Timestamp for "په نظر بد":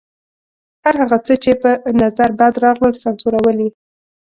1.61-2.53